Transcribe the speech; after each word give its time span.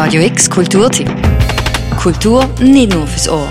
Radio 0.00 0.22
X 0.22 0.48
Kulturtipp. 0.48 1.10
Kultur 2.00 2.48
nicht 2.60 2.94
nur 2.94 3.04
fürs 3.04 3.28
Ohr. 3.28 3.48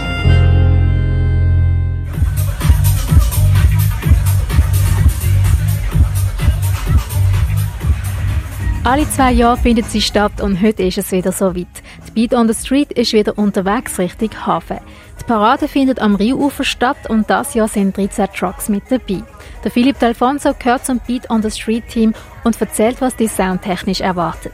Alle 8.85 9.09
zwei 9.09 9.33
Jahre 9.33 9.57
findet 9.57 9.91
sie 9.91 9.99
statt 9.99 10.39
und 10.39 10.61
heute 10.61 10.83
ist 10.83 10.97
es 10.97 11.11
wieder 11.11 11.33
so 11.33 11.53
weit. 11.53 11.67
Die 12.07 12.11
Beat 12.11 12.33
on 12.33 12.47
the 12.47 12.53
Street 12.53 12.93
ist 12.93 13.11
wieder 13.11 13.37
unterwegs 13.37 13.99
Richtung 13.99 14.29
Hafen. 14.45 14.79
Die 15.19 15.25
Parade 15.25 15.67
findet 15.67 15.99
am 15.99 16.15
Rheinufer 16.15 16.63
statt 16.63 17.09
und 17.09 17.29
das 17.29 17.55
Jahr 17.55 17.67
sind 17.67 17.97
13 17.97 18.25
Trucks 18.33 18.69
mit 18.69 18.83
dabei. 18.89 19.21
Der 19.65 19.71
Philipp 19.71 19.97
D'Alfonso 19.97 20.57
gehört 20.57 20.85
zum 20.85 21.01
Beat 21.05 21.29
on 21.29 21.43
the 21.43 21.51
Street 21.51 21.89
Team 21.89 22.13
und 22.45 22.59
erzählt, 22.61 23.01
was 23.01 23.17
die 23.17 23.27
soundtechnisch 23.27 23.99
erwartet. 23.99 24.53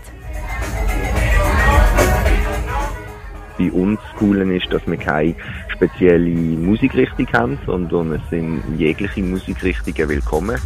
Bei 3.57 3.71
uns 3.71 3.99
Coolen 4.17 4.51
ist, 4.55 4.71
dass 4.71 4.85
wir 4.87 4.97
keine 4.97 5.35
spezielle 5.73 6.29
Musikrichtung 6.29 7.27
haben, 7.33 7.57
sondern 7.65 8.13
es 8.13 8.21
sind 8.29 8.61
jegliche 8.77 9.21
Musikrichtungen 9.21 10.09
willkommen. 10.09 10.59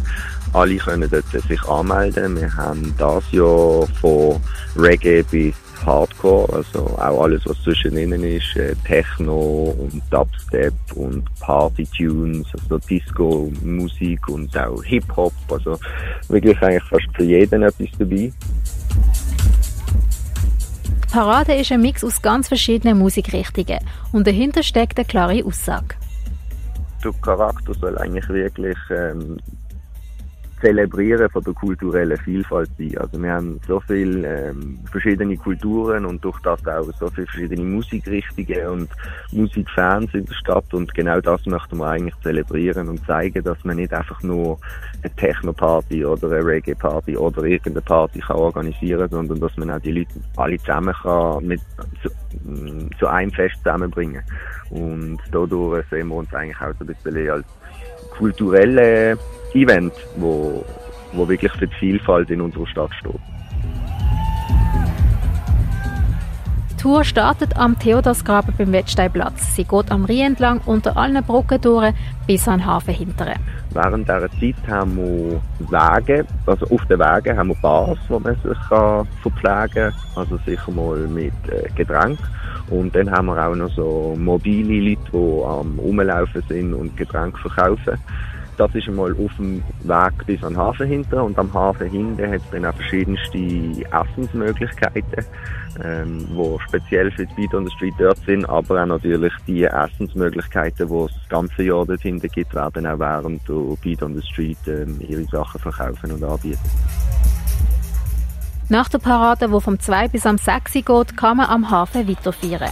Alle 0.52 0.76
können 0.76 1.08
dort 1.10 1.26
sich 1.30 1.62
anmelden. 1.68 2.36
Wir 2.36 2.54
haben 2.56 2.94
das 2.98 3.30
Jahr 3.32 3.86
von 4.00 4.40
Reggae 4.76 5.22
bis 5.30 5.54
Hardcore, 5.84 6.52
also 6.52 6.86
auch 6.98 7.24
alles, 7.24 7.42
was 7.46 7.62
zwischen 7.62 7.96
ihnen 7.96 8.22
ist, 8.24 8.56
äh, 8.56 8.74
Techno 8.84 9.76
und 9.78 10.02
Dubstep 10.10 10.74
und 10.94 11.24
Party-Tunes, 11.40 12.46
also 12.54 12.78
Disco-Musik 12.78 14.28
und 14.28 14.56
auch 14.56 14.82
Hip-Hop, 14.82 15.32
also 15.50 15.78
wirklich 16.28 16.60
eigentlich 16.62 16.84
fast 16.84 17.06
für 17.14 17.24
jeden 17.24 17.62
etwas 17.62 17.88
dabei. 17.98 18.32
Parade 21.18 21.54
ist 21.56 21.72
ein 21.72 21.82
Mix 21.82 22.04
aus 22.04 22.22
ganz 22.22 22.46
verschiedenen 22.46 22.96
Musikrichtungen 22.96 23.80
und 24.12 24.24
dahinter 24.24 24.62
steckt 24.62 24.98
eine 24.98 25.04
klare 25.04 25.44
Aussage. 25.44 25.96
Der 27.02 27.12
Charakter 27.20 27.74
soll 27.74 27.98
eigentlich 27.98 28.28
wirklich 28.28 28.78
ähm, 28.88 29.36
Zelebrieren 30.60 31.30
von 31.30 31.42
der 31.44 31.54
kulturellen 31.54 32.18
Vielfalt 32.18 32.70
sein. 32.76 32.96
Also 32.98 33.22
wir 33.22 33.32
haben 33.32 33.60
so 33.66 33.80
viele 33.80 34.50
ähm, 34.50 34.78
verschiedene 34.90 35.36
Kulturen 35.36 36.04
und 36.04 36.24
durch 36.24 36.38
das 36.40 36.66
auch 36.66 36.84
so 36.98 37.08
viele 37.08 37.26
verschiedene 37.26 37.62
Musikrichtungen 37.62 38.66
und 38.66 38.90
Musikfans 39.32 40.12
in 40.14 40.24
der 40.24 40.34
Stadt 40.34 40.72
und 40.74 40.92
genau 40.94 41.20
das 41.20 41.44
möchten 41.46 41.78
wir 41.78 41.86
eigentlich 41.86 42.14
zelebrieren 42.22 42.88
und 42.88 43.04
zeigen, 43.06 43.42
dass 43.44 43.62
man 43.64 43.76
nicht 43.76 43.92
einfach 43.92 44.22
nur 44.22 44.58
eine 45.02 45.14
Techno-Party 45.14 46.04
oder 46.04 46.30
eine 46.30 46.44
Reggae-Party 46.44 47.16
oder 47.16 47.44
irgendeine 47.44 47.82
Party 47.82 48.20
kann 48.20 48.36
organisieren, 48.36 49.08
sondern 49.10 49.40
dass 49.40 49.56
man 49.56 49.70
auch 49.70 49.80
die 49.80 49.92
Leute 49.92 50.10
alle 50.36 50.58
zusammen 50.58 50.94
kann 51.02 51.46
mit 51.46 51.60
zu, 52.02 52.10
zu 52.98 53.06
einem 53.06 53.30
Fest 53.32 53.56
zusammenbringen. 53.58 54.22
Und 54.70 55.18
dadurch 55.30 55.86
sehen 55.88 56.08
wir 56.08 56.16
uns 56.16 56.32
eigentlich 56.34 56.60
auch 56.60 56.74
so 56.78 56.84
ein 56.84 56.88
bisschen 56.88 57.30
als 57.30 57.46
kulturelle 58.18 59.16
Event, 59.54 59.92
wo, 60.16 60.64
wo 61.12 61.28
wirklich 61.28 61.52
für 61.52 61.66
die 61.66 61.74
Vielfalt 61.76 62.30
in 62.30 62.40
unserer 62.40 62.66
Stadt 62.66 62.90
steht. 62.98 63.20
Tour 66.78 67.02
startet 67.02 67.56
am 67.56 67.76
Theodorsgraben 67.76 68.54
beim 68.56 68.70
Wettsteinplatz. 68.72 69.56
Sie 69.56 69.64
geht 69.64 69.90
am 69.90 70.04
Rhein 70.04 70.32
entlang 70.32 70.60
unter 70.64 70.96
allen 70.96 71.24
Brücken 71.24 71.60
durch 71.60 71.92
bis 72.28 72.46
an 72.46 72.60
den 72.60 72.66
Hafen 72.66 72.94
hinteren. 72.94 73.34
Während 73.74 74.08
dieser 74.08 74.30
Zeit 74.30 74.68
haben 74.68 74.96
wir 74.96 75.40
Wege, 75.58 76.24
also 76.46 76.66
auf 76.66 76.84
den 76.86 77.00
Wegen 77.00 77.36
haben 77.36 77.48
wir 77.48 77.56
Bars, 77.56 77.98
wo 78.06 78.20
man 78.20 78.36
sich 78.36 78.58
verpflegen 78.68 79.92
kann, 79.92 79.92
also 80.14 80.38
sicher 80.46 80.70
mal 80.70 80.98
mit 81.08 81.32
äh, 81.48 81.68
Getränk. 81.74 82.18
Und 82.70 82.94
dann 82.94 83.10
haben 83.10 83.26
wir 83.26 83.44
auch 83.44 83.56
noch 83.56 83.70
so 83.74 84.14
mobile 84.16 84.90
Leute, 84.90 85.00
die 85.12 85.44
am 85.44 85.78
Rumlaufen 85.80 86.42
sind 86.48 86.74
und 86.74 86.96
Getränke 86.96 87.38
verkaufen. 87.38 87.98
Das 88.58 88.74
ist 88.74 88.88
einmal 88.88 89.12
auf 89.12 89.36
dem 89.36 89.62
Weg 89.84 90.26
bis 90.26 90.42
an 90.42 90.54
den 90.54 90.58
Hafen 90.58 90.88
hinter 90.88 91.22
und 91.22 91.38
am 91.38 91.54
Hafen 91.54 91.88
hinten 91.88 92.26
hat 92.26 92.40
es 92.40 92.50
dann 92.50 92.64
auch 92.64 92.74
verschiedenste 92.74 93.38
Essensmöglichkeiten, 93.38 95.24
ähm, 95.84 96.26
wo 96.32 96.58
speziell 96.66 97.12
für 97.12 97.24
die 97.24 97.34
Beat 97.36 97.54
on 97.54 97.66
the 97.66 97.72
Street 97.76 97.94
dort 97.98 98.18
sind, 98.26 98.44
aber 98.48 98.82
auch 98.82 98.86
natürlich 98.86 99.32
die 99.46 99.62
Essensmöglichkeiten, 99.62 100.88
die 100.88 100.94
es 100.94 101.12
das 101.14 101.28
ganze 101.28 101.62
Jahr 101.62 101.86
dort 101.86 102.00
hinten 102.00 102.28
gibt, 102.28 102.52
werden 102.52 102.84
auch 102.84 102.98
während 102.98 103.48
der 103.48 103.76
Beat 103.80 104.02
on 104.02 104.16
the 104.16 104.26
Street 104.26 104.58
ähm, 104.66 105.00
ihre 105.08 105.22
Sachen 105.24 105.60
verkaufen 105.60 106.10
und 106.10 106.24
anbieten. 106.24 106.58
Nach 108.70 108.90
der 108.90 108.98
Parade, 108.98 109.48
die 109.48 109.60
vom 109.62 109.80
2 109.80 110.08
bis 110.08 110.26
am 110.26 110.36
6 110.36 110.72
geht, 110.72 111.16
kann 111.16 111.38
man 111.38 111.46
am 111.46 111.70
Hafen 111.70 112.06
weiterfahren. 112.06 112.68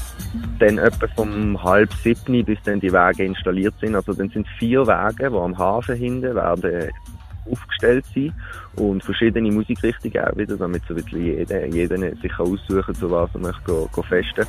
Dann 0.59 0.77
etwa 0.77 1.07
vom 1.15 1.63
halb 1.63 1.91
sieben 1.95 2.45
bis 2.45 2.59
dann 2.65 2.81
die 2.81 2.93
Wege 2.93 3.25
installiert 3.25 3.75
sind. 3.81 3.95
Also 3.95 4.13
dann 4.13 4.29
sind 4.29 4.47
vier 4.59 4.87
Wege, 4.87 5.31
die 5.31 5.37
am 5.37 5.57
Hafen 5.57 5.97
hinten 5.97 6.35
werden 6.35 6.91
aufgestellt 7.51 8.05
sind 8.13 8.35
und 8.75 9.05
verschiedene 9.05 9.51
Musikrichtungen 9.51 10.19
auch 10.23 10.37
wieder, 10.37 10.57
damit 10.57 10.83
so 10.87 10.95
ein 10.95 11.05
jeder, 11.13 11.67
jeder 11.67 11.97
sich 11.97 12.39
aussuchen 12.39 12.83
kann, 12.83 12.95
zu 12.95 13.11
was 13.11 13.31
er 13.33 13.41
möchte 13.41 13.63
go, 13.63 14.03
festen. 14.03 14.47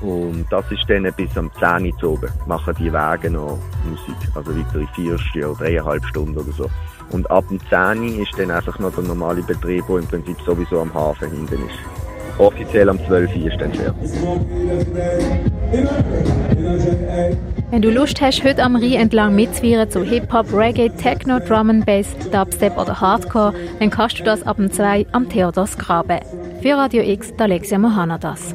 Und 0.00 0.44
das 0.50 0.70
ist 0.70 0.88
dann 0.88 1.10
bis 1.16 1.36
am 1.36 1.50
10 1.58 1.92
Uhr 2.02 2.12
oben, 2.12 2.28
machen 2.46 2.74
die 2.78 2.92
Wege 2.92 3.30
noch 3.30 3.58
Musik, 3.88 4.16
also 4.34 4.56
weitere 4.56 4.86
vier 4.94 5.50
oder 5.50 5.58
dreieinhalb 5.58 6.04
Stunden 6.06 6.36
oder 6.36 6.52
so. 6.52 6.70
Und 7.10 7.30
ab 7.30 7.44
dem 7.48 7.60
10 7.68 8.20
ist 8.20 8.32
dann 8.38 8.50
einfach 8.50 8.78
noch 8.78 8.94
der 8.94 9.04
normale 9.04 9.42
Betrieb, 9.42 9.86
der 9.86 9.96
im 9.98 10.06
Prinzip 10.06 10.36
sowieso 10.44 10.80
am 10.80 10.92
Hafen 10.92 11.30
hinten 11.30 11.66
ist. 11.66 11.78
Offiziell 12.38 12.88
am 12.88 12.98
12 13.06 13.36
Uhr 13.36 13.52
ist 13.52 13.60
dann 13.60 13.72
fertig. 13.72 14.10
Wenn 17.70 17.82
du 17.82 17.90
Lust 17.90 18.20
hast, 18.20 18.44
heute 18.44 18.62
am 18.62 18.76
Rhein 18.76 18.94
entlang 18.94 19.34
mitzuführen 19.34 19.90
zu 19.90 20.02
Hip-Hop, 20.02 20.52
Reggae, 20.52 20.90
Techno, 20.90 21.38
Drum 21.38 21.70
and 21.70 21.86
Bass, 21.86 22.06
Dubstep 22.32 22.76
oder 22.76 23.00
Hardcore, 23.00 23.52
dann 23.78 23.90
kannst 23.90 24.18
du 24.18 24.24
das 24.24 24.42
ab 24.44 24.56
dem 24.56 24.70
2 24.70 25.06
am 25.12 25.28
Theodors 25.28 25.76
Graben. 25.78 26.20
Für 26.62 26.76
Radio 26.76 27.02
X, 27.02 27.32
Alexia 27.38 27.78
Mohana 27.78 28.18
das. 28.18 28.54